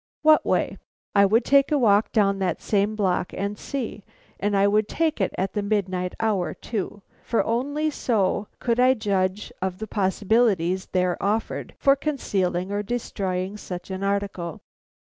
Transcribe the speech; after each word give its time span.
What 0.23 0.43
way? 0.43 0.79
I 1.13 1.27
would 1.27 1.45
take 1.45 1.71
a 1.71 1.77
walk 1.77 2.11
down 2.11 2.39
that 2.39 2.59
same 2.59 2.95
block 2.95 3.33
and 3.35 3.55
see, 3.55 4.03
and 4.39 4.57
I 4.57 4.67
would 4.67 4.87
take 4.87 5.21
it 5.21 5.31
at 5.37 5.53
the 5.53 5.61
midnight 5.61 6.15
hour 6.19 6.55
too, 6.55 7.03
for 7.23 7.43
only 7.43 7.91
so 7.91 8.47
could 8.57 8.79
I 8.79 8.95
judge 8.95 9.51
of 9.61 9.77
the 9.77 9.85
possibilities 9.85 10.87
there 10.87 11.21
offered 11.21 11.75
for 11.77 11.95
concealing 11.95 12.71
or 12.71 12.81
destroying 12.81 13.57
such 13.57 13.91
an 13.91 14.01
article. 14.03 14.61